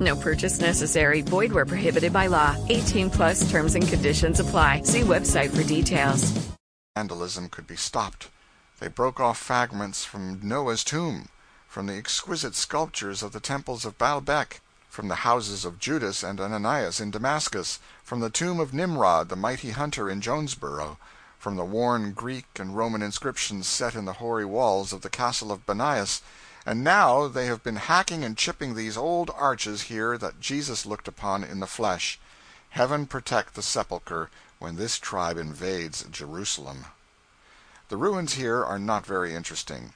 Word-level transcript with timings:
No 0.00 0.16
purchase 0.16 0.60
necessary. 0.60 1.20
Void 1.20 1.52
where 1.52 1.66
prohibited 1.66 2.12
by 2.12 2.26
law. 2.26 2.56
18 2.68 3.10
plus 3.10 3.50
terms 3.50 3.74
and 3.74 3.86
conditions 3.86 4.40
apply. 4.40 4.82
See 4.82 5.02
website 5.02 5.50
for 5.50 5.62
details. 5.62 6.50
Vandalism 6.96 7.50
could 7.50 7.66
be 7.66 7.76
stopped. 7.76 8.28
They 8.80 8.88
broke 8.88 9.20
off 9.20 9.38
fragments 9.38 10.04
from 10.06 10.40
Noah's 10.42 10.82
tomb, 10.82 11.28
from 11.68 11.86
the 11.86 11.96
exquisite 11.96 12.54
sculptures 12.54 13.22
of 13.22 13.32
the 13.32 13.40
temples 13.40 13.84
of 13.84 13.98
Baalbec, 13.98 14.60
from 14.88 15.08
the 15.08 15.16
houses 15.16 15.66
of 15.66 15.78
Judas 15.78 16.22
and 16.22 16.40
Ananias 16.40 16.98
in 16.98 17.10
Damascus, 17.10 17.78
from 18.02 18.20
the 18.20 18.30
tomb 18.30 18.58
of 18.58 18.72
Nimrod, 18.72 19.28
the 19.28 19.36
mighty 19.36 19.70
hunter 19.70 20.08
in 20.08 20.22
Jonesboro, 20.22 20.96
from 21.38 21.56
the 21.56 21.64
worn 21.64 22.12
Greek 22.12 22.46
and 22.58 22.74
Roman 22.76 23.02
inscriptions 23.02 23.66
set 23.66 23.94
in 23.94 24.06
the 24.06 24.14
hoary 24.14 24.46
walls 24.46 24.92
of 24.92 25.02
the 25.02 25.10
castle 25.10 25.52
of 25.52 25.66
Banias, 25.66 26.22
and 26.66 26.84
now 26.84 27.26
they 27.26 27.46
have 27.46 27.62
been 27.62 27.76
hacking 27.76 28.22
and 28.24 28.36
chipping 28.36 28.74
these 28.74 28.96
old 28.96 29.30
arches 29.34 29.82
here 29.82 30.18
that 30.18 30.40
Jesus 30.40 30.84
looked 30.84 31.08
upon 31.08 31.42
in 31.42 31.60
the 31.60 31.66
flesh. 31.66 32.18
Heaven 32.70 33.06
protect 33.06 33.54
the 33.54 33.62
sepulchre 33.62 34.30
when 34.58 34.76
this 34.76 34.98
tribe 34.98 35.38
invades 35.38 36.04
Jerusalem. 36.10 36.86
The 37.88 37.96
ruins 37.96 38.34
here 38.34 38.64
are 38.64 38.78
not 38.78 39.06
very 39.06 39.34
interesting. 39.34 39.94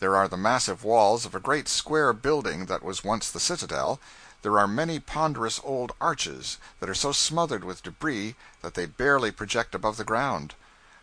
There 0.00 0.16
are 0.16 0.26
the 0.26 0.36
massive 0.36 0.84
walls 0.84 1.24
of 1.24 1.34
a 1.34 1.40
great 1.40 1.68
square 1.68 2.12
building 2.12 2.66
that 2.66 2.82
was 2.82 3.04
once 3.04 3.30
the 3.30 3.40
citadel; 3.40 4.00
there 4.42 4.58
are 4.58 4.66
many 4.66 4.98
ponderous 4.98 5.60
old 5.62 5.92
arches 6.00 6.58
that 6.80 6.90
are 6.90 6.94
so 6.94 7.12
smothered 7.12 7.64
with 7.64 7.82
debris 7.82 8.36
that 8.62 8.74
they 8.74 8.86
barely 8.86 9.30
project 9.30 9.74
above 9.74 9.96
the 9.96 10.04
ground; 10.04 10.54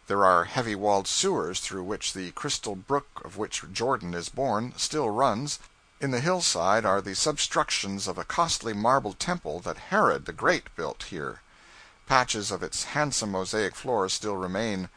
there 0.07 0.25
are 0.25 0.43
heavy 0.43 0.75
walled 0.75 1.07
sewers 1.07 1.61
through 1.61 1.81
which 1.83 2.11
the 2.11 2.31
crystal 2.31 2.75
brook 2.75 3.21
of 3.23 3.37
which 3.37 3.63
Jordan 3.71 4.13
is 4.13 4.27
born 4.27 4.73
still 4.75 5.09
runs; 5.09 5.59
in 6.01 6.11
the 6.11 6.19
hillside 6.19 6.83
are 6.85 6.99
the 6.99 7.15
substructions 7.15 8.05
of 8.05 8.17
a 8.17 8.25
costly 8.25 8.73
marble 8.73 9.13
temple 9.13 9.61
that 9.61 9.77
Herod 9.77 10.25
the 10.25 10.33
Great 10.33 10.75
built 10.75 11.03
here; 11.03 11.39
patches 12.05 12.51
of 12.51 12.61
its 12.61 12.83
handsome 12.83 13.31
mosaic 13.31 13.75
floor 13.75 14.09
still 14.09 14.35
remain. 14.35 14.89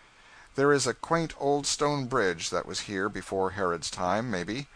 There 0.57 0.73
is 0.73 0.89
a 0.89 0.95
quaint 0.95 1.34
old 1.39 1.69
stone 1.69 2.07
bridge 2.07 2.51
that 2.51 2.67
was 2.67 2.81
here 2.91 3.09
before 3.09 3.51
Herod's 3.51 3.91
time, 3.93 4.29
maybe. 4.29 4.67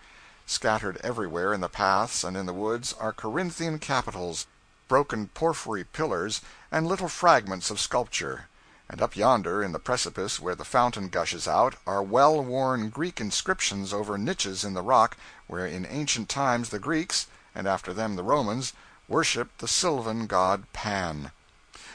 Scattered 0.47 0.99
everywhere 1.03 1.53
in 1.53 1.61
the 1.61 1.69
paths 1.69 2.23
and 2.23 2.37
in 2.37 2.47
the 2.47 2.53
woods 2.53 2.93
are 3.01 3.13
Corinthian 3.13 3.81
capitals, 3.81 4.47
broken 4.87 5.27
porphyry 5.27 5.83
pillars, 5.83 6.41
and 6.71 6.87
little 6.87 7.09
fragments 7.09 7.69
of 7.69 7.81
sculpture; 7.81 8.47
and 8.93 9.01
up 9.01 9.15
yonder, 9.15 9.63
in 9.63 9.71
the 9.71 9.79
precipice 9.79 10.41
where 10.41 10.57
the 10.57 10.65
fountain 10.65 11.09
gushes 11.09 11.47
out, 11.47 11.77
are 11.87 12.03
well 12.03 12.43
worn 12.43 12.89
Greek 12.91 13.21
inscriptions 13.21 13.93
over 13.93 14.19
niches 14.19 14.65
in 14.65 14.75
the 14.75 14.83
rock 14.83 15.17
where 15.47 15.65
in 15.65 15.87
ancient 15.87 16.29
times 16.29 16.71
the 16.71 16.79
Greeks, 16.81 17.29
and 17.55 17.69
after 17.69 17.93
them 17.93 18.17
the 18.17 18.25
Romans, 18.25 18.73
worshipped 19.07 19.61
the 19.61 19.69
sylvan 19.69 20.27
god 20.27 20.65
Pan. 20.73 21.31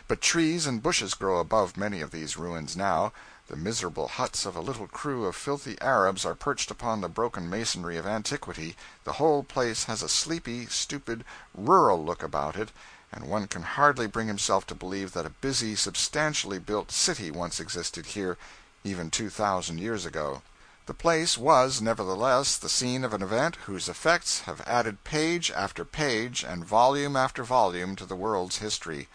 But 0.07 0.21
trees 0.21 0.65
and 0.65 0.81
bushes 0.81 1.15
grow 1.15 1.39
above 1.39 1.75
many 1.75 1.99
of 1.99 2.11
these 2.11 2.37
ruins 2.37 2.77
now. 2.77 3.11
The 3.49 3.57
miserable 3.57 4.07
huts 4.07 4.45
of 4.45 4.55
a 4.55 4.61
little 4.61 4.87
crew 4.87 5.25
of 5.25 5.35
filthy 5.35 5.77
Arabs 5.81 6.25
are 6.25 6.33
perched 6.33 6.71
upon 6.71 7.01
the 7.01 7.09
broken 7.09 7.49
masonry 7.49 7.97
of 7.97 8.07
antiquity; 8.07 8.77
the 9.03 9.13
whole 9.19 9.43
place 9.43 9.83
has 9.83 10.01
a 10.01 10.07
sleepy, 10.07 10.65
stupid, 10.67 11.25
rural 11.53 12.01
look 12.05 12.23
about 12.23 12.55
it, 12.55 12.71
and 13.15 13.27
one 13.27 13.47
can 13.47 13.63
hardly 13.63 14.05
bring 14.05 14.27
himself 14.27 14.67
to 14.67 14.75
believe 14.75 15.13
that 15.13 15.25
a 15.25 15.29
busy, 15.29 15.73
substantially 15.73 16.59
built 16.59 16.91
city 16.91 17.31
once 17.31 17.61
existed 17.61 18.07
here, 18.07 18.37
even 18.83 19.09
two 19.09 19.29
thousand 19.29 19.79
years 19.79 20.05
ago. 20.05 20.41
The 20.85 20.93
place 20.93 21.35
was, 21.35 21.81
nevertheless, 21.81 22.57
the 22.57 22.69
scene 22.69 23.03
of 23.03 23.13
an 23.13 23.23
event 23.23 23.55
whose 23.65 23.89
effects 23.89 24.41
have 24.41 24.61
added 24.67 25.03
page 25.03 25.49
after 25.49 25.83
page 25.83 26.43
and 26.43 26.63
volume 26.63 27.15
after 27.15 27.43
volume 27.43 27.95
to 27.95 28.05
the 28.05 28.15
world's 28.15 28.59
history. 28.59 29.07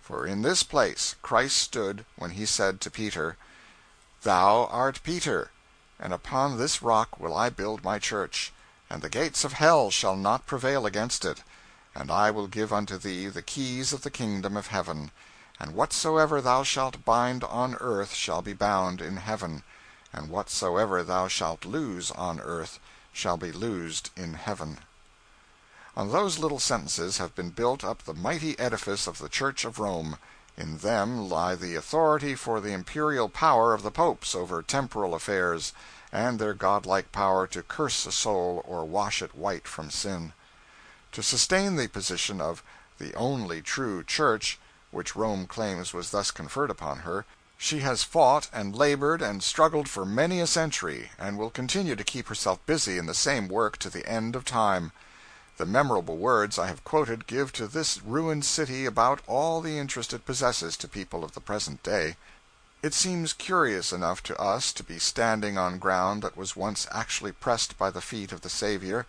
For 0.00 0.26
in 0.26 0.42
this 0.42 0.62
place 0.62 1.16
Christ 1.22 1.56
stood 1.56 2.04
when 2.16 2.30
he 2.32 2.46
said 2.46 2.80
to 2.82 2.90
Peter. 2.90 3.36
Thou 4.22 4.66
art 4.66 5.00
Peter, 5.02 5.50
and 5.98 6.12
upon 6.12 6.58
this 6.58 6.82
rock 6.82 7.18
will 7.18 7.34
I 7.34 7.48
build 7.48 7.82
my 7.82 7.98
church, 7.98 8.52
and 8.88 9.02
the 9.02 9.08
gates 9.08 9.44
of 9.44 9.54
hell 9.54 9.90
shall 9.90 10.14
not 10.14 10.46
prevail 10.46 10.84
against 10.86 11.24
it. 11.24 11.42
And 11.92 12.08
I 12.08 12.30
will 12.30 12.46
give 12.46 12.72
unto 12.72 12.96
thee 12.96 13.26
the 13.26 13.42
keys 13.42 13.92
of 13.92 14.02
the 14.02 14.12
kingdom 14.12 14.56
of 14.56 14.68
heaven. 14.68 15.10
And 15.58 15.74
whatsoever 15.74 16.40
thou 16.40 16.62
shalt 16.62 17.04
bind 17.04 17.42
on 17.42 17.74
earth 17.80 18.14
shall 18.14 18.42
be 18.42 18.52
bound 18.52 19.00
in 19.00 19.16
heaven; 19.16 19.64
and 20.12 20.30
whatsoever 20.30 21.02
thou 21.02 21.26
shalt 21.26 21.64
loose 21.64 22.12
on 22.12 22.38
earth 22.38 22.78
shall 23.12 23.36
be 23.36 23.50
loosed 23.50 24.10
in 24.16 24.34
heaven. 24.34 24.78
On 25.96 26.12
those 26.12 26.38
little 26.38 26.60
sentences 26.60 27.18
have 27.18 27.34
been 27.34 27.50
built 27.50 27.82
up 27.82 28.04
the 28.04 28.14
mighty 28.14 28.56
edifice 28.56 29.08
of 29.08 29.18
the 29.18 29.28
Church 29.28 29.64
of 29.64 29.80
Rome. 29.80 30.16
In 30.56 30.78
them 30.78 31.28
lie 31.28 31.56
the 31.56 31.74
authority 31.74 32.36
for 32.36 32.60
the 32.60 32.72
imperial 32.72 33.28
power 33.28 33.74
of 33.74 33.82
the 33.82 33.90
popes 33.90 34.36
over 34.36 34.62
temporal 34.62 35.12
affairs, 35.12 35.72
and 36.12 36.38
their 36.38 36.54
godlike 36.54 37.10
power 37.10 37.48
to 37.48 37.64
curse 37.64 38.06
a 38.06 38.12
soul 38.12 38.62
or 38.64 38.84
wash 38.84 39.22
it 39.22 39.34
white 39.34 39.66
from 39.66 39.90
sin. 39.90 40.32
To 41.12 41.22
sustain 41.22 41.76
the 41.76 41.88
position 41.88 42.40
of 42.40 42.62
the 42.98 43.14
only 43.14 43.62
true 43.62 44.04
Church, 44.04 44.58
which 44.90 45.16
Rome 45.16 45.46
claims 45.46 45.92
was 45.92 46.10
thus 46.10 46.30
conferred 46.30 46.70
upon 46.70 47.00
her, 47.00 47.26
she 47.58 47.80
has 47.80 48.02
fought 48.02 48.48
and 48.52 48.74
labored 48.74 49.20
and 49.20 49.42
struggled 49.42 49.88
for 49.88 50.06
many 50.06 50.40
a 50.40 50.46
century, 50.46 51.10
and 51.18 51.36
will 51.36 51.50
continue 51.50 51.94
to 51.94 52.04
keep 52.04 52.28
herself 52.28 52.64
busy 52.64 52.96
in 52.96 53.06
the 53.06 53.14
same 53.14 53.48
work 53.48 53.76
to 53.78 53.90
the 53.90 54.06
end 54.08 54.34
of 54.34 54.44
time. 54.44 54.92
The 55.58 55.66
memorable 55.66 56.16
words 56.16 56.58
I 56.58 56.68
have 56.68 56.84
quoted 56.84 57.26
give 57.26 57.52
to 57.52 57.66
this 57.66 58.00
ruined 58.00 58.46
city 58.46 58.86
about 58.86 59.20
all 59.26 59.60
the 59.60 59.78
interest 59.78 60.14
it 60.14 60.24
possesses 60.24 60.76
to 60.78 60.88
people 60.88 61.22
of 61.22 61.32
the 61.32 61.40
present 61.40 61.82
day. 61.82 62.16
It 62.82 62.94
seems 62.94 63.34
curious 63.34 63.92
enough 63.92 64.22
to 64.22 64.40
us 64.40 64.72
to 64.72 64.82
be 64.82 64.98
standing 64.98 65.58
on 65.58 65.78
ground 65.78 66.22
that 66.22 66.36
was 66.36 66.56
once 66.56 66.86
actually 66.90 67.32
pressed 67.32 67.76
by 67.76 67.90
the 67.90 68.00
feet 68.00 68.32
of 68.32 68.40
the 68.40 68.48
Saviour. 68.48 69.06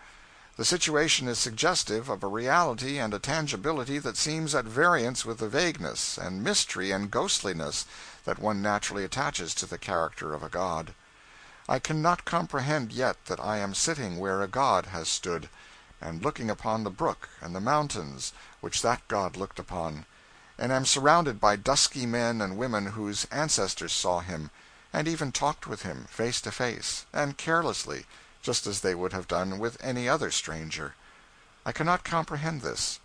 The 0.61 0.66
situation 0.66 1.27
is 1.27 1.39
suggestive 1.39 2.07
of 2.07 2.22
a 2.22 2.27
reality 2.27 2.99
and 2.99 3.16
a 3.16 3.17
tangibility 3.17 3.97
that 3.97 4.16
seems 4.16 4.53
at 4.53 4.66
variance 4.66 5.25
with 5.25 5.39
the 5.39 5.49
vagueness, 5.49 6.19
and 6.19 6.44
mystery, 6.44 6.91
and 6.91 7.09
ghostliness 7.09 7.88
that 8.25 8.38
one 8.38 8.61
naturally 8.61 9.03
attaches 9.03 9.55
to 9.55 9.66
the 9.66 9.79
character 9.79 10.36
of 10.36 10.44
a 10.44 10.50
God. 10.50 10.94
I 11.68 11.80
cannot 11.80 12.25
comprehend 12.25 12.91
yet 12.91 13.25
that 13.25 13.39
I 13.39 13.57
am 13.57 13.74
sitting 13.74 14.19
where 14.19 14.44
a 14.44 14.47
God 14.47 14.86
has 14.86 15.07
stood 15.07 15.50
and 16.00 16.24
looking 16.24 16.51
upon 16.51 16.83
the 16.83 16.91
brook 16.91 17.30
and 17.41 17.56
the 17.56 17.59
mountains 17.59 18.31
which 18.59 18.83
that 18.83 19.07
God 19.07 19.36
looked 19.36 19.57
upon, 19.57 20.06
and 20.59 20.71
am 20.71 20.86
surrounded 20.86 21.39
by 21.39 21.56
dusky 21.56 22.06
men 22.06 22.39
and 22.39 22.56
women 22.56 22.86
whose 22.86 23.25
ancestors 23.31 23.94
saw 23.94 24.19
him, 24.19 24.51
and 24.94 25.07
even 25.07 25.31
talked 25.31 25.65
with 25.65 25.81
him, 25.81 26.06
face 26.07 26.39
to 26.41 26.51
face, 26.51 27.07
and 27.12 27.36
carelessly, 27.36 28.06
just 28.41 28.65
as 28.65 28.81
they 28.81 28.95
would 28.95 29.13
have 29.13 29.27
done 29.27 29.59
with 29.59 29.77
any 29.83 30.09
other 30.09 30.31
stranger. 30.31 30.95
I 31.65 31.71
cannot 31.71 32.03
comprehend 32.03 32.61
this. 32.61 32.99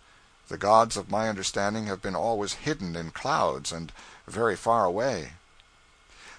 The 0.47 0.57
gods 0.57 0.97
of 0.97 1.11
my 1.11 1.29
understanding 1.29 1.87
have 1.87 2.01
been 2.01 2.15
always 2.15 2.53
hidden 2.53 2.95
in 2.95 3.11
clouds, 3.11 3.71
and 3.71 3.91
very 4.27 4.55
far 4.55 4.85
away. 4.85 5.33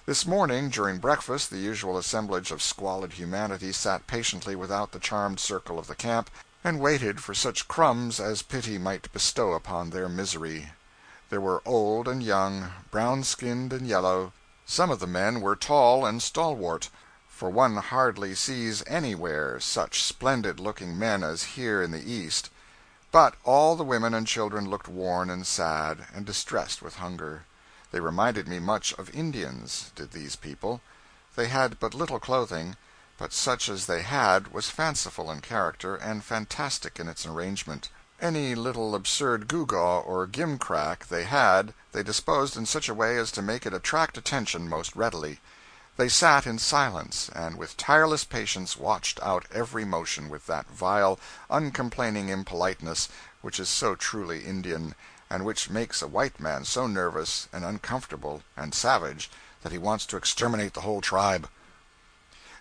This 0.05 0.25
morning, 0.25 0.69
during 0.69 0.97
breakfast, 0.97 1.51
the 1.51 1.59
usual 1.59 1.97
assemblage 1.97 2.49
of 2.49 2.63
squalid 2.63 3.13
humanity 3.13 3.71
sat 3.71 4.07
patiently 4.07 4.55
without 4.55 4.91
the 4.91 4.99
charmed 4.99 5.39
circle 5.39 5.77
of 5.77 5.85
the 5.85 5.95
camp 5.95 6.31
and 6.63 6.79
waited 6.79 7.21
for 7.21 7.35
such 7.35 7.67
crumbs 7.67 8.19
as 8.19 8.41
pity 8.41 8.77
might 8.77 9.13
bestow 9.13 9.53
upon 9.53 9.91
their 9.91 10.09
misery. 10.09 10.71
There 11.29 11.39
were 11.39 11.61
old 11.63 12.07
and 12.07 12.23
young, 12.23 12.71
brown 12.89 13.23
skinned 13.23 13.71
and 13.71 13.87
yellow, 13.87 14.33
Some 14.65 14.89
of 14.89 14.99
the 14.99 15.07
men 15.07 15.41
were 15.41 15.55
tall 15.55 16.05
and 16.05 16.21
stalwart, 16.23 16.89
for 17.39 17.49
one 17.49 17.77
hardly 17.77 18.35
sees 18.35 18.83
anywhere 18.85 19.61
such 19.61 20.03
splendid 20.03 20.59
looking 20.59 20.99
men 20.99 21.23
as 21.23 21.55
here 21.55 21.81
in 21.81 21.89
the 21.91 22.11
East; 22.11 22.49
but 23.13 23.33
all 23.45 23.77
the 23.77 23.83
women 23.85 24.13
and 24.13 24.27
children 24.27 24.69
looked 24.69 24.89
worn 24.89 25.29
and 25.29 25.47
sad, 25.47 26.05
and 26.13 26.25
distressed 26.25 26.81
with 26.81 26.97
hunger. 26.97 27.45
They 27.91 28.01
reminded 28.01 28.45
me 28.49 28.59
much 28.59 28.91
of 28.95 29.09
Indians, 29.15 29.93
did 29.95 30.11
these 30.11 30.35
people. 30.35 30.81
They 31.37 31.47
had 31.47 31.79
but 31.79 31.93
little 31.93 32.19
clothing, 32.19 32.75
but 33.17 33.31
such 33.31 33.69
as 33.69 33.85
they 33.85 34.01
had 34.01 34.51
was 34.51 34.69
fanciful 34.69 35.31
in 35.31 35.39
character 35.39 35.95
and 35.95 36.25
fantastic 36.25 36.99
in 36.99 37.07
its 37.07 37.25
arrangement. 37.25 37.87
Any 38.19 38.53
little 38.53 38.93
absurd 38.93 39.47
gewgaw 39.47 40.05
or 40.05 40.27
gimcrack 40.27 41.07
they 41.07 41.23
had 41.23 41.73
they 41.93 42.03
disposed 42.03 42.57
in 42.57 42.65
such 42.65 42.89
a 42.89 42.93
way 42.93 43.17
as 43.17 43.31
to 43.31 43.41
make 43.41 43.65
it 43.65 43.73
attract 43.73 44.17
attention 44.17 44.67
most 44.67 44.93
readily. 44.93 45.39
They 45.99 46.07
sat 46.07 46.47
in 46.47 46.59
silence, 46.59 47.29
and 47.35 47.57
with 47.57 47.75
tireless 47.75 48.23
patience 48.23 48.77
watched 48.77 49.21
out 49.21 49.45
every 49.51 49.83
motion 49.83 50.29
with 50.29 50.45
that 50.45 50.65
vile, 50.67 51.19
uncomplaining 51.49 52.29
impoliteness 52.29 53.09
which 53.41 53.59
is 53.59 53.67
so 53.67 53.95
truly 53.95 54.45
Indian, 54.45 54.95
and 55.29 55.43
which 55.43 55.69
makes 55.69 56.01
a 56.01 56.07
white 56.07 56.39
man 56.39 56.63
so 56.63 56.87
nervous 56.87 57.49
and 57.51 57.65
uncomfortable 57.65 58.43
and 58.55 58.73
savage 58.73 59.29
that 59.61 59.73
he 59.73 59.77
wants 59.77 60.05
to 60.05 60.15
exterminate 60.15 60.73
the 60.73 60.87
whole 60.87 61.01
tribe. 61.01 61.49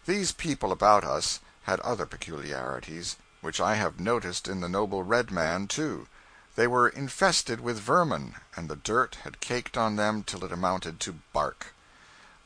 These 0.05 0.33
people 0.33 0.73
about 0.73 1.05
us 1.05 1.39
had 1.63 1.79
other 1.83 2.07
peculiarities 2.07 3.15
which 3.41 3.61
I 3.61 3.77
have 3.77 4.01
noticed 4.01 4.49
in 4.49 4.63
the 4.63 4.69
noble 4.69 5.05
red 5.05 5.31
man, 5.31 5.69
too. 5.69 6.09
They 6.57 6.67
were 6.67 6.89
infested 6.89 7.61
with 7.61 7.79
vermin, 7.79 8.35
and 8.57 8.69
the 8.69 8.75
dirt 8.75 9.19
had 9.23 9.39
caked 9.39 9.77
on 9.77 9.95
them 9.95 10.25
till 10.25 10.45
it 10.45 10.51
amounted 10.51 10.99
to 10.99 11.21
bark. 11.33 11.73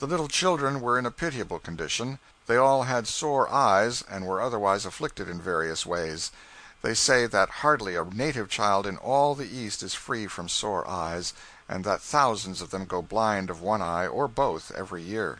The 0.02 0.08
little 0.08 0.26
children 0.26 0.80
were 0.80 0.98
in 0.98 1.06
a 1.06 1.12
pitiable 1.12 1.60
condition. 1.60 2.18
They 2.48 2.56
all 2.56 2.82
had 2.82 3.06
sore 3.06 3.48
eyes, 3.48 4.02
and 4.10 4.26
were 4.26 4.42
otherwise 4.42 4.84
afflicted 4.84 5.28
in 5.28 5.40
various 5.40 5.86
ways. 5.86 6.32
They 6.82 6.92
say 6.92 7.28
that 7.28 7.62
hardly 7.62 7.94
a 7.94 8.04
native 8.04 8.48
child 8.48 8.84
in 8.84 8.96
all 8.96 9.36
the 9.36 9.46
East 9.46 9.80
is 9.80 9.94
free 9.94 10.26
from 10.26 10.48
sore 10.48 10.84
eyes, 10.90 11.34
and 11.68 11.84
that 11.84 12.00
thousands 12.00 12.60
of 12.60 12.70
them 12.70 12.84
go 12.84 13.00
blind 13.00 13.48
of 13.48 13.60
one 13.60 13.80
eye 13.80 14.08
or 14.08 14.26
both 14.26 14.72
every 14.72 15.02
year. 15.02 15.38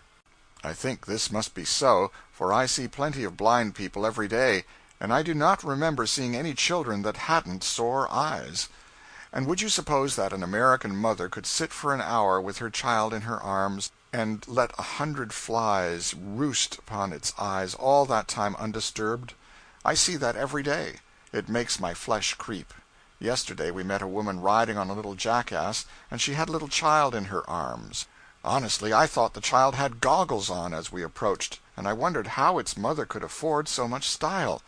I 0.62 0.75
think 0.75 1.06
this 1.06 1.32
must 1.32 1.55
be 1.55 1.64
so, 1.64 2.12
for 2.32 2.53
I 2.53 2.67
see 2.67 2.87
plenty 2.87 3.25
of 3.25 3.37
blind 3.37 3.75
people 3.75 4.06
every 4.06 4.29
day 4.29 4.62
and 5.00 5.12
I 5.12 5.25
do 5.25 5.35
not 5.35 5.64
remember 5.64 6.06
seeing 6.06 6.37
any 6.37 6.55
children 6.55 7.03
that 7.03 7.26
hadn't 7.26 7.64
sore 7.64 8.09
eyes. 8.12 8.69
And 9.32 9.49
would 9.49 9.61
you 9.61 9.69
suppose 9.69 10.14
that 10.14 10.32
an 10.32 10.44
American 10.44 10.94
mother 10.94 11.29
could 11.29 11.47
sit 11.47 11.73
for 11.73 11.93
an 11.93 12.00
hour 12.00 12.41
with 12.41 12.59
her 12.59 12.70
child 12.70 13.12
in 13.12 13.23
her 13.23 13.43
arms, 13.43 13.91
and 14.12 14.47
let 14.47 14.79
a 14.79 14.82
hundred 14.82 15.32
flies 15.32 16.14
roost 16.14 16.79
upon 16.79 17.12
its 17.12 17.32
eyes 17.38 17.75
all 17.75 18.05
that 18.06 18.29
time 18.29 18.55
undisturbed? 18.56 19.35
I 19.85 19.94
see 19.94 20.17
that 20.17 20.37
every 20.37 20.62
day. 20.62 20.97
It 21.32 21.49
makes 21.49 21.81
my 21.81 21.94
flesh 21.94 22.35
creep. 22.35 22.75
Yesterday 23.19 23.70
we 23.70 23.82
met 23.82 24.03
a 24.03 24.06
woman 24.06 24.41
riding 24.41 24.76
on 24.76 24.91
a 24.91 24.94
little 24.94 25.14
jackass, 25.14 25.87
and 26.11 26.20
she 26.20 26.35
had 26.35 26.49
a 26.49 26.53
little 26.53 26.69
child 26.69 27.14
in 27.14 27.26
her 27.26 27.49
arms. 27.49 28.06
Honestly, 28.44 28.93
I 28.93 29.06
thought 29.06 29.35
the 29.35 29.41
child 29.41 29.76
had 29.76 30.00
goggles 30.00 30.50
on 30.50 30.75
as 30.75 30.91
we 30.91 31.03
approached, 31.03 31.61
and 31.76 31.87
I 31.87 31.93
wondered 31.93 32.26
how 32.26 32.59
its 32.59 32.76
mother 32.76 33.06
could 33.06 33.23
afford 33.23 33.69
so 33.69 33.87
much 33.87 34.09
style. 34.09 34.62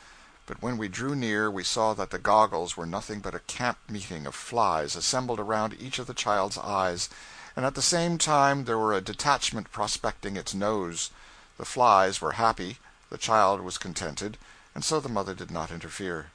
But 0.46 0.62
when 0.62 0.78
we 0.78 0.88
drew 0.88 1.16
near 1.16 1.50
we 1.50 1.64
saw 1.64 1.94
that 1.94 2.10
the 2.10 2.18
goggles 2.18 2.76
were 2.76 2.86
nothing 2.86 3.20
but 3.20 3.34
a 3.34 3.40
camp 3.40 3.78
meeting 3.88 4.26
of 4.26 4.34
flies 4.34 4.94
assembled 4.94 5.40
around 5.40 5.74
each 5.80 5.98
of 5.98 6.06
the 6.06 6.14
child's 6.14 6.56
eyes, 6.56 7.08
and 7.56 7.64
at 7.64 7.74
the 7.74 7.82
same 7.82 8.18
time 8.18 8.64
there 8.64 8.78
were 8.78 8.92
a 8.92 9.00
detachment 9.00 9.70
prospecting 9.70 10.36
its 10.36 10.54
nose. 10.54 11.10
The 11.56 11.64
flies 11.64 12.20
were 12.20 12.32
happy, 12.32 12.78
the 13.10 13.18
child 13.18 13.60
was 13.60 13.78
contented, 13.78 14.36
and 14.74 14.84
so 14.84 14.98
the 14.98 15.08
mother 15.08 15.34
did 15.34 15.50
not 15.50 15.70
interfere. 15.70 16.26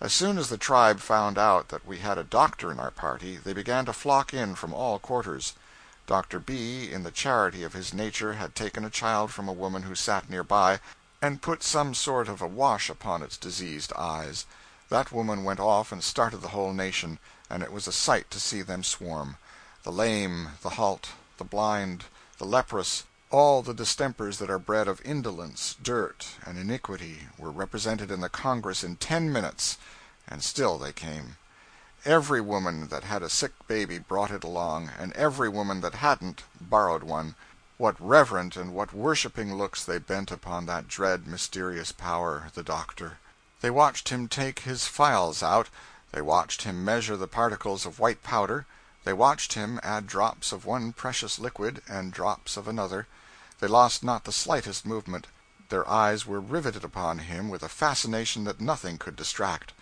As 0.00 0.12
soon 0.12 0.36
as 0.36 0.48
the 0.48 0.58
tribe 0.58 0.98
found 0.98 1.38
out 1.38 1.68
that 1.68 1.86
we 1.86 1.98
had 1.98 2.18
a 2.18 2.24
doctor 2.24 2.72
in 2.72 2.80
our 2.80 2.90
party, 2.90 3.36
they 3.36 3.52
began 3.52 3.84
to 3.84 3.92
flock 3.92 4.34
in 4.34 4.56
from 4.56 4.74
all 4.74 4.98
quarters. 4.98 5.54
Dr. 6.08 6.40
B., 6.40 6.90
in 6.90 7.04
the 7.04 7.12
charity 7.12 7.62
of 7.62 7.74
his 7.74 7.94
nature, 7.94 8.32
had 8.32 8.56
taken 8.56 8.84
a 8.84 8.90
child 8.90 9.30
from 9.30 9.48
a 9.48 9.52
woman 9.52 9.84
who 9.84 9.94
sat 9.94 10.28
near 10.28 10.42
by 10.42 10.80
and 11.22 11.40
put 11.40 11.62
some 11.62 11.94
sort 11.94 12.28
of 12.28 12.42
a 12.42 12.48
wash 12.48 12.90
upon 12.90 13.22
its 13.22 13.36
diseased 13.36 13.92
eyes. 13.96 14.44
That 14.88 15.12
woman 15.12 15.44
went 15.44 15.60
off 15.60 15.92
and 15.92 16.02
started 16.02 16.38
the 16.38 16.48
whole 16.48 16.72
nation, 16.72 17.20
and 17.48 17.62
it 17.62 17.70
was 17.70 17.86
a 17.86 17.92
sight 17.92 18.28
to 18.32 18.40
see 18.40 18.62
them 18.62 18.82
swarm. 18.82 19.36
The 19.84 19.90
lame, 19.90 20.50
the 20.62 20.70
halt, 20.70 21.10
the 21.38 21.44
blind, 21.44 22.04
the 22.38 22.44
leprous, 22.44 23.02
all 23.32 23.62
the 23.62 23.74
distempers 23.74 24.38
that 24.38 24.48
are 24.48 24.60
bred 24.60 24.86
of 24.86 25.04
indolence, 25.04 25.74
dirt, 25.82 26.36
and 26.46 26.56
iniquity, 26.56 27.26
were 27.36 27.50
represented 27.50 28.08
in 28.08 28.20
the 28.20 28.28
Congress 28.28 28.84
in 28.84 28.94
ten 28.94 29.32
minutes, 29.32 29.78
and 30.28 30.44
still 30.44 30.78
they 30.78 30.92
came. 30.92 31.36
Every 32.04 32.40
woman 32.40 32.88
that 32.88 33.02
had 33.02 33.24
a 33.24 33.28
sick 33.28 33.52
baby 33.66 33.98
brought 33.98 34.30
it 34.30 34.44
along, 34.44 34.90
and 34.96 35.12
every 35.14 35.48
woman 35.48 35.80
that 35.80 35.94
hadn't 35.96 36.44
borrowed 36.60 37.02
one. 37.02 37.34
What 37.76 37.96
reverent 37.98 38.56
and 38.56 38.72
what 38.72 38.94
worshipping 38.94 39.56
looks 39.56 39.84
they 39.84 39.98
bent 39.98 40.30
upon 40.30 40.66
that 40.66 40.86
dread, 40.86 41.26
mysterious 41.26 41.90
power, 41.90 42.52
the 42.54 42.62
doctor! 42.62 43.18
They 43.60 43.70
watched 43.70 44.10
him 44.10 44.28
take 44.28 44.60
his 44.60 44.86
phials 44.86 45.42
out, 45.42 45.70
they 46.12 46.22
watched 46.22 46.62
him 46.62 46.84
measure 46.84 47.16
the 47.16 47.26
particles 47.26 47.84
of 47.84 47.98
white 47.98 48.22
powder, 48.22 48.64
they 49.04 49.12
watched 49.12 49.54
him 49.54 49.80
add 49.82 50.06
drops 50.06 50.52
of 50.52 50.64
one 50.64 50.92
precious 50.92 51.40
liquid 51.40 51.82
and 51.88 52.12
drops 52.12 52.56
of 52.56 52.68
another. 52.68 53.08
They 53.58 53.66
lost 53.66 54.04
not 54.04 54.22
the 54.22 54.30
slightest 54.30 54.86
movement; 54.86 55.26
their 55.70 55.88
eyes 55.88 56.24
were 56.24 56.40
riveted 56.40 56.84
upon 56.84 57.18
him 57.18 57.48
with 57.48 57.64
a 57.64 57.68
fascination 57.68 58.44
that 58.44 58.60
nothing 58.60 58.98
could 58.98 59.16
distract. 59.16 59.72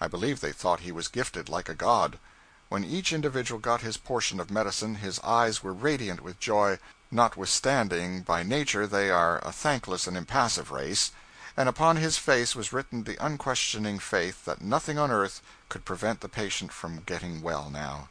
I 0.00 0.06
believe 0.06 0.40
they 0.40 0.52
thought 0.52 0.80
he 0.80 0.92
was 0.92 1.08
gifted 1.08 1.48
like 1.48 1.68
a 1.68 1.74
god. 1.74 2.20
When 2.68 2.84
each 2.84 3.12
individual 3.12 3.58
got 3.58 3.80
his 3.80 3.96
portion 3.96 4.38
of 4.38 4.48
medicine 4.48 4.94
his 4.94 5.18
eyes 5.24 5.60
were 5.60 5.72
radiant 5.72 6.20
with 6.20 6.38
joy 6.38 6.78
notwithstanding 7.10 8.22
by 8.22 8.44
nature 8.44 8.86
they 8.86 9.10
are 9.10 9.38
a 9.38 9.50
thankless 9.50 10.06
and 10.06 10.16
impassive 10.16 10.70
race, 10.70 11.10
and 11.56 11.68
upon 11.68 11.96
his 11.96 12.16
face 12.16 12.54
was 12.54 12.72
written 12.72 13.02
the 13.02 13.16
unquestioning 13.24 13.98
faith 13.98 14.44
that 14.44 14.60
nothing 14.60 14.98
on 14.98 15.10
earth 15.10 15.42
could 15.68 15.84
prevent 15.84 16.20
the 16.20 16.28
patient 16.28 16.70
from 16.70 17.02
getting 17.06 17.42
well 17.42 17.70
now. 17.70 18.08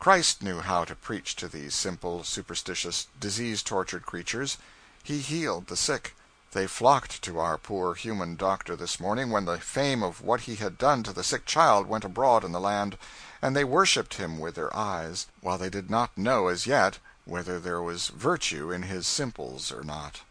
Christ 0.00 0.42
knew 0.42 0.60
how 0.60 0.84
to 0.86 0.94
preach 0.94 1.36
to 1.36 1.46
these 1.46 1.74
simple, 1.74 2.24
superstitious, 2.24 3.06
disease 3.20 3.62
tortured 3.62 4.06
creatures. 4.06 4.56
He 5.04 5.18
healed 5.18 5.66
the 5.66 5.76
sick. 5.76 6.14
They 6.52 6.66
flocked 6.66 7.20
to 7.20 7.38
our 7.38 7.58
poor 7.58 7.92
human 7.92 8.36
doctor 8.36 8.76
this 8.76 8.98
morning 8.98 9.28
when 9.30 9.44
the 9.44 9.58
fame 9.58 10.02
of 10.02 10.22
what 10.22 10.42
he 10.42 10.54
had 10.54 10.78
done 10.78 11.02
to 11.02 11.12
the 11.12 11.22
sick 11.22 11.44
child 11.44 11.86
went 11.86 12.06
abroad 12.06 12.44
in 12.44 12.52
the 12.52 12.60
land, 12.60 12.96
and 13.42 13.54
they 13.54 13.62
worshipped 13.62 14.14
him 14.14 14.38
with 14.38 14.54
their 14.54 14.74
eyes, 14.74 15.26
while 15.42 15.58
they 15.58 15.68
did 15.68 15.90
not 15.90 16.16
know 16.16 16.48
as 16.48 16.66
yet 16.66 16.98
whether 17.26 17.60
there 17.60 17.82
was 17.82 18.08
virtue 18.08 18.72
in 18.72 18.84
his 18.84 19.06
simples 19.06 19.70
or 19.70 19.84
not. 19.84 20.22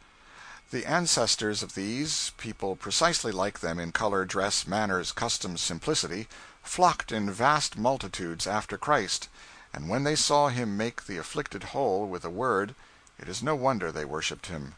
The 0.71 0.87
ancestors 0.87 1.61
of 1.61 1.75
these, 1.75 2.31
people 2.37 2.75
precisely 2.75 3.31
like 3.31 3.59
them 3.59 3.79
in 3.79 3.91
color, 3.91 4.25
dress, 4.25 4.65
manners, 4.65 5.11
customs, 5.11 5.61
simplicity, 5.61 6.27
flocked 6.63 7.11
in 7.11 7.29
vast 7.29 7.77
multitudes 7.77 8.47
after 8.47 8.75
Christ, 8.75 9.29
and 9.73 9.87
when 9.87 10.03
they 10.03 10.15
saw 10.15 10.47
him 10.49 10.75
make 10.75 11.05
the 11.05 11.17
afflicted 11.17 11.63
whole 11.65 12.07
with 12.07 12.25
a 12.25 12.29
word, 12.29 12.75
it 13.17 13.27
is 13.27 13.43
no 13.43 13.55
wonder 13.55 13.91
they 13.91 14.05
worshipped 14.05 14.47
him. 14.47 14.75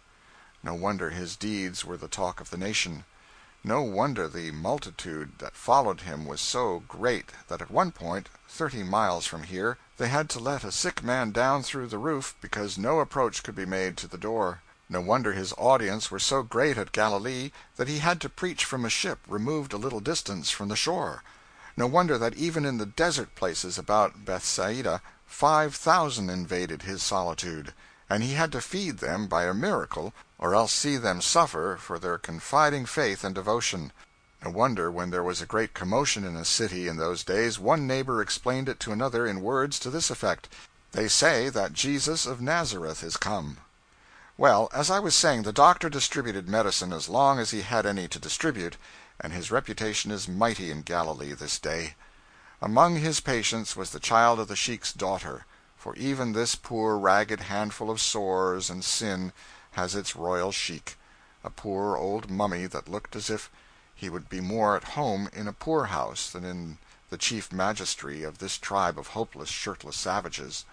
No 0.63 0.73
wonder 0.73 1.09
his 1.09 1.35
deeds 1.35 1.85
were 1.85 1.97
the 1.97 2.07
talk 2.07 2.39
of 2.39 2.49
the 2.49 2.57
nation. 2.57 3.05
No 3.63 3.83
wonder 3.83 4.27
the 4.27 4.49
multitude 4.51 5.37
that 5.37 5.55
followed 5.55 6.01
him 6.01 6.25
was 6.25 6.41
so 6.41 6.83
great 6.87 7.31
that 7.47 7.61
at 7.61 7.69
one 7.69 7.91
point, 7.91 8.27
thirty 8.47 8.81
miles 8.81 9.27
from 9.27 9.43
here, 9.43 9.77
they 9.97 10.07
had 10.07 10.29
to 10.31 10.39
let 10.39 10.63
a 10.63 10.71
sick 10.71 11.03
man 11.03 11.31
down 11.31 11.61
through 11.61 11.87
the 11.87 11.99
roof 11.99 12.35
because 12.41 12.77
no 12.77 12.99
approach 12.99 13.43
could 13.43 13.55
be 13.55 13.65
made 13.65 13.97
to 13.97 14.07
the 14.07 14.17
door. 14.17 14.61
No 14.89 14.99
wonder 14.99 15.33
his 15.33 15.53
audience 15.59 16.09
were 16.09 16.19
so 16.19 16.43
great 16.43 16.77
at 16.77 16.91
Galilee 16.91 17.51
that 17.75 17.87
he 17.87 17.99
had 17.99 18.19
to 18.21 18.29
preach 18.29 18.65
from 18.65 18.83
a 18.83 18.89
ship 18.89 19.19
removed 19.27 19.73
a 19.73 19.77
little 19.77 19.99
distance 19.99 20.49
from 20.49 20.67
the 20.67 20.75
shore. 20.75 21.23
No 21.77 21.87
wonder 21.87 22.17
that 22.17 22.35
even 22.35 22.65
in 22.65 22.79
the 22.79 22.85
desert 22.85 23.33
places 23.33 23.77
about 23.77 24.25
Bethsaida 24.25 25.01
five 25.25 25.73
thousand 25.73 26.29
invaded 26.29 26.81
his 26.81 27.01
solitude, 27.01 27.73
and 28.09 28.21
he 28.21 28.33
had 28.33 28.51
to 28.51 28.59
feed 28.59 28.97
them 28.97 29.27
by 29.27 29.45
a 29.45 29.53
miracle 29.53 30.13
or 30.37 30.53
else 30.53 30.73
see 30.73 30.97
them 30.97 31.21
suffer 31.21 31.77
for 31.79 31.97
their 31.97 32.17
confiding 32.17 32.85
faith 32.85 33.23
and 33.23 33.33
devotion. 33.33 33.93
No 34.43 34.49
wonder 34.49 34.91
when 34.91 35.11
there 35.11 35.23
was 35.23 35.41
a 35.41 35.45
great 35.45 35.73
commotion 35.73 36.25
in 36.25 36.35
a 36.35 36.43
city 36.43 36.89
in 36.89 36.97
those 36.97 37.23
days, 37.23 37.57
one 37.57 37.87
neighbor 37.87 38.21
explained 38.21 38.67
it 38.67 38.79
to 38.81 38.91
another 38.91 39.25
in 39.25 39.41
words 39.41 39.79
to 39.79 39.89
this 39.89 40.09
effect: 40.09 40.49
"They 40.91 41.07
say 41.07 41.47
that 41.47 41.71
Jesus 41.71 42.25
of 42.25 42.41
Nazareth 42.41 43.01
is 43.01 43.15
come." 43.15 43.59
Well, 44.41 44.69
as 44.73 44.89
I 44.89 44.97
was 44.97 45.13
saying, 45.13 45.43
the 45.43 45.53
doctor 45.53 45.87
distributed 45.87 46.49
medicine 46.49 46.91
as 46.93 47.07
long 47.07 47.37
as 47.37 47.51
he 47.51 47.61
had 47.61 47.85
any 47.85 48.07
to 48.07 48.17
distribute, 48.17 48.75
and 49.19 49.31
his 49.33 49.51
reputation 49.51 50.09
is 50.09 50.27
mighty 50.27 50.71
in 50.71 50.81
Galilee 50.81 51.33
this 51.33 51.59
day. 51.59 51.93
Among 52.59 52.95
his 52.95 53.19
patients 53.19 53.75
was 53.75 53.91
the 53.91 53.99
child 53.99 54.39
of 54.39 54.47
the 54.47 54.55
sheik's 54.55 54.93
daughter. 54.93 55.45
for 55.77 55.95
even 55.95 56.31
this 56.31 56.55
poor 56.55 56.97
ragged 56.97 57.41
handful 57.41 57.91
of 57.91 58.01
sores 58.01 58.67
and 58.71 58.83
sin 58.83 59.31
has 59.73 59.93
its 59.93 60.15
royal 60.15 60.51
sheik 60.51 60.97
a 61.43 61.51
poor 61.51 61.95
old 61.95 62.31
mummy 62.31 62.65
that 62.65 62.89
looked 62.89 63.15
as 63.15 63.29
if 63.29 63.51
he 63.93 64.09
would 64.09 64.27
be 64.27 64.41
more 64.41 64.75
at 64.75 64.95
home 64.97 65.29
in 65.33 65.47
a 65.47 65.53
poorhouse 65.53 66.31
than 66.31 66.43
in 66.43 66.79
the 67.11 67.17
chief 67.19 67.51
magistracy 67.53 68.23
of 68.23 68.39
this 68.39 68.57
tribe 68.57 68.97
of 68.97 69.09
hopeless, 69.09 69.49
shirtless 69.49 69.97
savages. 69.97 70.65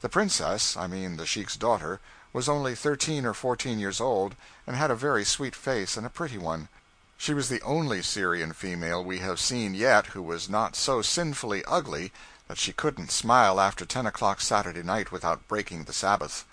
The 0.00 0.08
princess 0.08 0.74
I 0.74 0.86
mean 0.86 1.18
the 1.18 1.26
Sheik's 1.26 1.58
daughter 1.58 2.00
was 2.32 2.48
only 2.48 2.74
thirteen 2.74 3.26
or 3.26 3.34
fourteen 3.34 3.78
years 3.78 4.00
old, 4.00 4.34
and 4.66 4.76
had 4.76 4.90
a 4.90 4.94
very 4.94 5.24
sweet 5.24 5.54
face 5.54 5.96
and 5.96 6.06
a 6.06 6.10
pretty 6.10 6.38
one. 6.38 6.68
She 7.16 7.34
was 7.34 7.48
the 7.48 7.60
only 7.62 8.02
Syrian 8.02 8.52
female 8.52 9.04
we 9.04 9.18
have 9.18 9.38
seen 9.38 9.74
yet 9.74 10.06
who 10.06 10.22
was 10.22 10.48
not 10.48 10.76
so 10.76 11.02
sinfully 11.02 11.62
ugly 11.66 12.12
that 12.48 12.58
she 12.58 12.72
couldn't 12.72 13.10
smile 13.10 13.60
after 13.60 13.84
ten 13.84 14.06
o'clock 14.06 14.40
Saturday 14.40 14.82
night 14.82 15.12
without 15.12 15.46
breaking 15.46 15.84
the 15.84 15.92
Sabbath. 15.92 16.46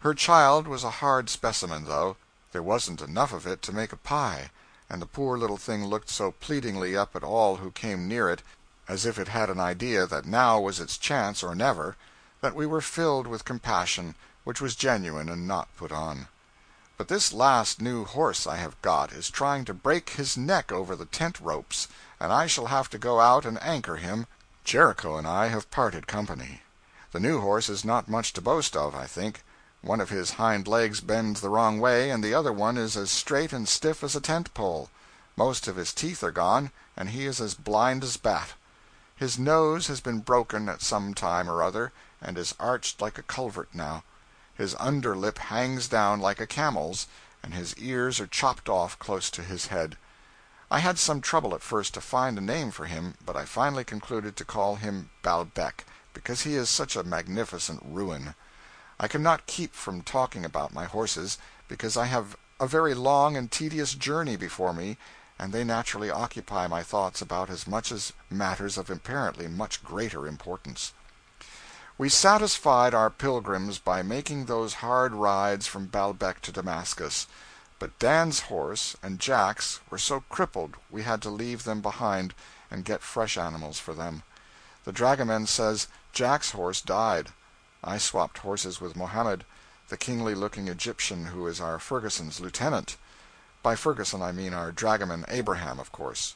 Her 0.00 0.14
child 0.14 0.68
was 0.68 0.84
a 0.84 1.00
hard 1.00 1.30
specimen, 1.30 1.86
though. 1.86 2.16
There 2.52 2.62
wasn't 2.62 3.00
enough 3.00 3.32
of 3.32 3.46
it 3.46 3.62
to 3.62 3.74
make 3.74 3.92
a 3.92 3.96
pie, 3.96 4.50
and 4.90 5.00
the 5.00 5.06
poor 5.06 5.38
little 5.38 5.56
thing 5.56 5.86
looked 5.86 6.10
so 6.10 6.32
pleadingly 6.32 6.96
up 6.96 7.16
at 7.16 7.24
all 7.24 7.56
who 7.56 7.70
came 7.70 8.06
near 8.06 8.28
it, 8.28 8.42
as 8.86 9.06
if 9.06 9.18
it 9.18 9.28
had 9.28 9.48
an 9.48 9.58
idea 9.58 10.06
that 10.06 10.26
now 10.26 10.60
was 10.60 10.78
its 10.78 10.98
chance 10.98 11.42
or 11.42 11.54
never, 11.54 11.96
that 12.42 12.54
we 12.54 12.66
were 12.66 12.82
filled 12.82 13.26
with 13.26 13.46
compassion 13.46 14.14
which 14.44 14.60
was 14.60 14.76
genuine 14.76 15.28
and 15.28 15.48
not 15.48 15.74
put 15.76 15.90
on. 15.90 16.28
But 16.96 17.08
this 17.08 17.32
last 17.32 17.80
new 17.80 18.04
horse 18.04 18.46
I 18.46 18.56
have 18.56 18.80
got 18.80 19.10
is 19.10 19.28
trying 19.28 19.64
to 19.64 19.74
break 19.74 20.10
his 20.10 20.36
neck 20.36 20.70
over 20.70 20.94
the 20.94 21.06
tent 21.06 21.40
ropes, 21.40 21.88
and 22.20 22.32
I 22.32 22.46
shall 22.46 22.66
have 22.66 22.88
to 22.90 22.98
go 22.98 23.20
out 23.20 23.44
and 23.44 23.60
anchor 23.62 23.96
him. 23.96 24.26
Jericho 24.62 25.16
and 25.16 25.26
I 25.26 25.48
have 25.48 25.70
parted 25.70 26.06
company. 26.06 26.62
The 27.10 27.20
new 27.20 27.40
horse 27.40 27.68
is 27.68 27.84
not 27.84 28.08
much 28.08 28.32
to 28.34 28.40
boast 28.40 28.76
of, 28.76 28.94
I 28.94 29.06
think. 29.06 29.42
One 29.82 30.00
of 30.00 30.10
his 30.10 30.32
hind 30.32 30.68
legs 30.68 31.00
bends 31.00 31.40
the 31.40 31.50
wrong 31.50 31.80
way, 31.80 32.10
and 32.10 32.22
the 32.22 32.34
other 32.34 32.52
one 32.52 32.78
is 32.78 32.96
as 32.96 33.10
straight 33.10 33.52
and 33.52 33.68
stiff 33.68 34.04
as 34.04 34.14
a 34.14 34.20
tent 34.20 34.54
pole. 34.54 34.88
Most 35.36 35.66
of 35.66 35.76
his 35.76 35.92
teeth 35.92 36.22
are 36.22 36.30
gone, 36.30 36.70
and 36.96 37.10
he 37.10 37.26
is 37.26 37.40
as 37.40 37.54
blind 37.54 38.04
as 38.04 38.16
bat. 38.16 38.54
His 39.16 39.38
nose 39.38 39.88
has 39.88 40.00
been 40.00 40.20
broken 40.20 40.68
at 40.68 40.80
some 40.80 41.12
time 41.12 41.50
or 41.50 41.62
other, 41.62 41.92
and 42.22 42.38
is 42.38 42.54
arched 42.58 43.00
like 43.00 43.18
a 43.18 43.22
culvert 43.22 43.74
now. 43.74 44.04
His 44.56 44.76
under 44.78 45.16
lip 45.16 45.38
hangs 45.38 45.88
down 45.88 46.20
like 46.20 46.40
a 46.40 46.46
camel's, 46.46 47.06
and 47.42 47.54
his 47.54 47.76
ears 47.76 48.20
are 48.20 48.26
chopped 48.26 48.68
off 48.68 48.98
close 48.98 49.28
to 49.30 49.42
his 49.42 49.66
head. 49.66 49.96
I 50.70 50.78
had 50.78 50.98
some 50.98 51.20
trouble 51.20 51.54
at 51.54 51.62
first 51.62 51.94
to 51.94 52.00
find 52.00 52.38
a 52.38 52.40
name 52.40 52.70
for 52.70 52.86
him, 52.86 53.14
but 53.24 53.36
I 53.36 53.44
finally 53.44 53.84
concluded 53.84 54.36
to 54.36 54.44
call 54.44 54.76
him 54.76 55.10
Baalbec, 55.22 55.84
because 56.12 56.42
he 56.42 56.54
is 56.54 56.70
such 56.70 56.96
a 56.96 57.02
magnificent 57.02 57.80
ruin. 57.84 58.34
I 58.98 59.08
cannot 59.08 59.46
keep 59.46 59.74
from 59.74 60.02
talking 60.02 60.44
about 60.44 60.72
my 60.72 60.84
horses, 60.84 61.36
because 61.68 61.96
I 61.96 62.06
have 62.06 62.36
a 62.60 62.66
very 62.66 62.94
long 62.94 63.36
and 63.36 63.50
tedious 63.50 63.94
journey 63.94 64.36
before 64.36 64.72
me, 64.72 64.96
and 65.38 65.52
they 65.52 65.64
naturally 65.64 66.10
occupy 66.10 66.68
my 66.68 66.82
thoughts 66.82 67.20
about 67.20 67.50
as 67.50 67.66
much 67.66 67.90
as 67.90 68.12
matters 68.30 68.78
of 68.78 68.88
apparently 68.88 69.48
much 69.48 69.82
greater 69.82 70.26
importance. 70.28 70.92
We 71.96 72.08
satisfied 72.08 72.92
our 72.92 73.08
pilgrims 73.08 73.78
by 73.78 74.02
making 74.02 74.46
those 74.46 74.74
hard 74.82 75.12
rides 75.12 75.68
from 75.68 75.86
Baalbec 75.86 76.40
to 76.40 76.50
Damascus; 76.50 77.28
but 77.78 77.96
Dan's 78.00 78.40
horse 78.50 78.96
and 79.00 79.20
Jack's 79.20 79.78
were 79.90 79.98
so 79.98 80.24
crippled 80.28 80.74
we 80.90 81.04
had 81.04 81.22
to 81.22 81.30
leave 81.30 81.62
them 81.62 81.80
behind 81.80 82.34
and 82.68 82.84
get 82.84 83.00
fresh 83.00 83.38
animals 83.38 83.78
for 83.78 83.94
them. 83.94 84.24
The 84.82 84.90
dragoman 84.90 85.46
says 85.46 85.86
Jack's 86.12 86.50
horse 86.50 86.80
died. 86.80 87.30
I 87.84 87.98
swapped 87.98 88.38
horses 88.38 88.80
with 88.80 88.96
Mohammed, 88.96 89.44
the 89.88 89.96
kingly 89.96 90.34
looking 90.34 90.66
Egyptian 90.66 91.26
who 91.26 91.46
is 91.46 91.60
our 91.60 91.78
Ferguson's 91.78 92.40
lieutenant. 92.40 92.96
By 93.62 93.76
Ferguson 93.76 94.20
I 94.20 94.32
mean 94.32 94.52
our 94.52 94.72
dragoman 94.72 95.24
Abraham, 95.28 95.78
of 95.78 95.92
course. 95.92 96.34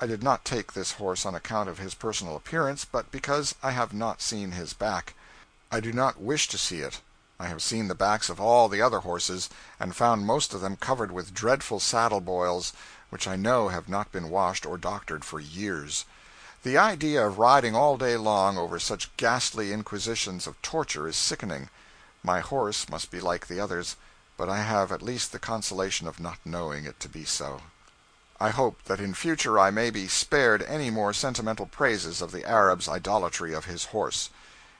I 0.00 0.06
did 0.06 0.22
not 0.22 0.44
take 0.44 0.74
this 0.74 0.92
horse 0.92 1.26
on 1.26 1.34
account 1.34 1.68
of 1.68 1.78
his 1.78 1.94
personal 1.94 2.36
appearance, 2.36 2.84
but 2.84 3.10
because 3.10 3.56
I 3.64 3.72
have 3.72 3.92
not 3.92 4.22
seen 4.22 4.52
his 4.52 4.72
back. 4.72 5.14
I 5.72 5.80
do 5.80 5.92
not 5.92 6.20
wish 6.20 6.46
to 6.48 6.58
see 6.58 6.82
it. 6.82 7.00
I 7.40 7.48
have 7.48 7.62
seen 7.62 7.88
the 7.88 7.96
backs 7.96 8.28
of 8.28 8.40
all 8.40 8.68
the 8.68 8.80
other 8.80 9.00
horses, 9.00 9.50
and 9.80 9.96
found 9.96 10.24
most 10.24 10.54
of 10.54 10.60
them 10.60 10.76
covered 10.76 11.10
with 11.10 11.34
dreadful 11.34 11.80
saddle 11.80 12.20
boils, 12.20 12.72
which 13.10 13.26
I 13.26 13.34
know 13.34 13.70
have 13.70 13.88
not 13.88 14.12
been 14.12 14.30
washed 14.30 14.64
or 14.64 14.78
doctored 14.78 15.24
for 15.24 15.40
years. 15.40 16.04
The 16.62 16.78
idea 16.78 17.26
of 17.26 17.38
riding 17.38 17.74
all 17.74 17.96
day 17.96 18.16
long 18.16 18.56
over 18.56 18.78
such 18.78 19.16
ghastly 19.16 19.72
inquisitions 19.72 20.46
of 20.46 20.62
torture 20.62 21.08
is 21.08 21.16
sickening. 21.16 21.70
My 22.22 22.38
horse 22.38 22.88
must 22.88 23.10
be 23.10 23.20
like 23.20 23.48
the 23.48 23.58
others, 23.58 23.96
but 24.36 24.48
I 24.48 24.62
have 24.62 24.92
at 24.92 25.02
least 25.02 25.32
the 25.32 25.40
consolation 25.40 26.06
of 26.06 26.20
not 26.20 26.38
knowing 26.44 26.84
it 26.84 27.00
to 27.00 27.08
be 27.08 27.24
so. 27.24 27.62
I 28.40 28.50
hope 28.50 28.84
that 28.84 29.00
in 29.00 29.14
future 29.14 29.58
I 29.58 29.72
may 29.72 29.90
be 29.90 30.06
spared 30.06 30.62
any 30.62 30.90
more 30.90 31.12
sentimental 31.12 31.66
praises 31.66 32.22
of 32.22 32.30
the 32.30 32.44
Arab's 32.48 32.86
idolatry 32.88 33.52
of 33.52 33.64
his 33.64 33.86
horse. 33.86 34.30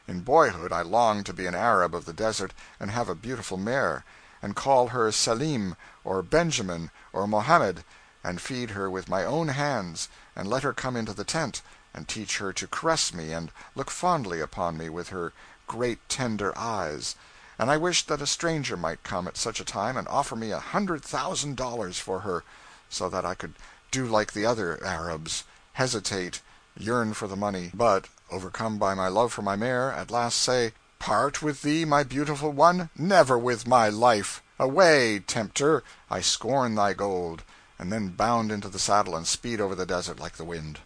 In 0.06 0.20
boyhood 0.20 0.72
I 0.72 0.82
longed 0.82 1.26
to 1.26 1.32
be 1.32 1.44
an 1.46 1.56
Arab 1.56 1.92
of 1.92 2.04
the 2.04 2.12
desert 2.12 2.54
and 2.78 2.92
have 2.92 3.08
a 3.08 3.16
beautiful 3.16 3.56
mare, 3.56 4.04
and 4.40 4.54
call 4.54 4.90
her 4.90 5.10
Selim, 5.10 5.74
or 6.04 6.22
Benjamin, 6.22 6.92
or 7.12 7.26
Mohammed, 7.26 7.82
and 8.22 8.40
feed 8.40 8.70
her 8.78 8.88
with 8.88 9.08
my 9.08 9.24
own 9.24 9.48
hands, 9.48 10.08
and 10.36 10.46
let 10.48 10.62
her 10.62 10.72
come 10.72 10.94
into 10.96 11.12
the 11.12 11.24
tent, 11.24 11.60
and 11.92 12.06
teach 12.06 12.38
her 12.38 12.52
to 12.52 12.68
caress 12.68 13.12
me 13.12 13.32
and 13.32 13.50
look 13.74 13.90
fondly 13.90 14.38
upon 14.38 14.76
me 14.78 14.88
with 14.88 15.08
her 15.08 15.32
great 15.66 16.08
tender 16.08 16.56
eyes; 16.56 17.16
and 17.58 17.72
I 17.72 17.76
wished 17.76 18.06
that 18.06 18.22
a 18.22 18.26
stranger 18.28 18.76
might 18.76 19.02
come 19.02 19.26
at 19.26 19.36
such 19.36 19.58
a 19.58 19.64
time 19.64 19.96
and 19.96 20.06
offer 20.06 20.36
me 20.36 20.52
a 20.52 20.60
hundred 20.60 21.02
thousand 21.04 21.56
dollars 21.56 21.98
for 21.98 22.20
her 22.20 22.44
so 22.88 23.08
that 23.08 23.24
I 23.24 23.34
could 23.34 23.54
do 23.90 24.06
like 24.06 24.32
the 24.32 24.46
other 24.46 24.82
Arabs 24.84 25.44
hesitate, 25.74 26.40
yearn 26.76 27.14
for 27.14 27.26
the 27.26 27.36
money, 27.36 27.70
but, 27.72 28.06
overcome 28.30 28.78
by 28.78 28.94
my 28.94 29.08
love 29.08 29.32
for 29.32 29.42
my 29.42 29.56
mare, 29.56 29.92
at 29.92 30.10
last 30.10 30.38
say, 30.38 30.72
"Part 30.98 31.42
with 31.42 31.62
thee, 31.62 31.84
my 31.84 32.02
beautiful 32.02 32.50
one? 32.50 32.90
Never 32.96 33.38
with 33.38 33.66
my 33.66 33.88
life! 33.88 34.42
Away, 34.58 35.20
tempter, 35.20 35.82
I 36.10 36.20
scorn 36.20 36.74
thy 36.74 36.92
gold!" 36.94 37.42
and 37.78 37.92
then 37.92 38.08
bound 38.08 38.50
into 38.50 38.68
the 38.68 38.78
saddle 38.78 39.14
and 39.14 39.26
speed 39.26 39.60
over 39.60 39.74
the 39.74 39.86
desert 39.86 40.18
like 40.18 40.36
the 40.36 40.44
wind. 40.44 40.80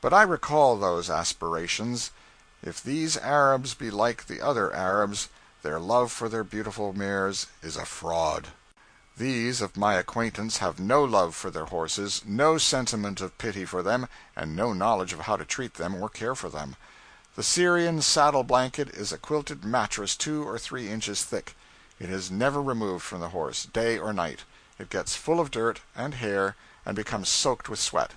But 0.00 0.12
I 0.12 0.22
recall 0.22 0.76
those 0.76 1.08
aspirations. 1.08 2.10
If 2.62 2.82
these 2.82 3.16
Arabs 3.16 3.72
be 3.74 3.90
like 3.90 4.26
the 4.26 4.42
other 4.42 4.72
Arabs, 4.74 5.28
their 5.62 5.80
love 5.80 6.12
for 6.12 6.28
their 6.28 6.44
beautiful 6.44 6.92
mares 6.92 7.46
is 7.62 7.76
a 7.76 7.86
fraud. 7.86 8.48
These 9.16 9.60
of 9.60 9.76
my 9.76 9.94
acquaintance 9.94 10.58
have 10.58 10.78
no 10.78 11.04
love 11.04 11.34
for 11.34 11.50
their 11.50 11.66
horses, 11.66 12.22
no 12.24 12.58
sentiment 12.58 13.20
of 13.20 13.36
pity 13.38 13.64
for 13.64 13.82
them, 13.82 14.08
and 14.34 14.56
no 14.56 14.72
knowledge 14.72 15.12
of 15.12 15.20
how 15.20 15.36
to 15.36 15.44
treat 15.44 15.74
them 15.74 16.02
or 16.02 16.08
care 16.08 16.34
for 16.34 16.48
them. 16.48 16.76
The 17.36 17.42
Syrian 17.42 18.02
saddle 18.02 18.44
blanket 18.44 18.88
is 18.90 19.12
a 19.12 19.18
quilted 19.18 19.64
mattress 19.64 20.16
two 20.16 20.42
or 20.42 20.58
three 20.58 20.88
inches 20.88 21.24
thick. 21.24 21.54
It 21.98 22.08
is 22.08 22.30
never 22.30 22.62
removed 22.62 23.04
from 23.04 23.20
the 23.20 23.28
horse, 23.28 23.66
day 23.66 23.98
or 23.98 24.12
night. 24.12 24.44
It 24.78 24.90
gets 24.90 25.16
full 25.16 25.38
of 25.38 25.50
dirt 25.50 25.80
and 25.94 26.14
hair, 26.14 26.56
and 26.86 26.96
becomes 26.96 27.28
soaked 27.28 27.68
with 27.68 27.78
sweat. 27.78 28.12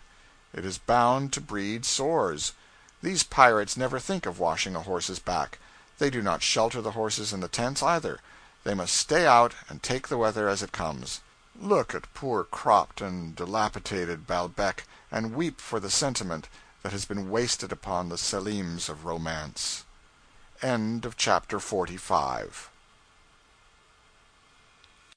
It 0.54 0.64
is 0.64 0.78
bound 0.78 1.34
to 1.34 1.42
breed 1.42 1.86
sores. 1.86 2.54
These 3.02 3.24
pirates 3.24 3.76
never 3.76 4.00
think 4.00 4.26
of 4.26 4.40
washing 4.40 4.76
a 4.76 4.82
horse's 4.82 5.20
back. 5.20 5.60
They 6.00 6.10
do 6.10 6.22
not 6.22 6.42
shelter 6.42 6.82
the 6.82 6.92
horses 6.92 7.34
in 7.34 7.42
the 7.42 7.48
tents, 7.48 7.84
either. 7.84 8.20
They 8.64 8.74
must 8.74 8.96
stay 8.96 9.28
out 9.28 9.56
and 9.70 9.84
take 9.84 10.08
the 10.08 10.18
weather 10.18 10.48
as 10.48 10.64
it 10.64 10.72
comes. 10.72 11.22
Look 11.60 11.94
at 11.94 12.14
poor 12.14 12.44
cropped 12.44 13.02
and 13.02 13.36
dilapidated 13.36 14.26
Baalbec, 14.26 14.86
and 15.12 15.36
weep 15.36 15.62
for 15.62 15.80
the 15.80 15.90
sentiment 15.90 16.50
that 16.82 16.92
has 16.92 17.06
been 17.06 17.30
wasted 17.30 17.72
upon 17.72 18.10
the 18.10 18.18
Selims 18.18 18.90
of 18.90 19.06
romance. 19.06 19.86
End 20.62 21.06
of 21.06 21.18
Chapter 21.18 21.60
45 21.60 22.70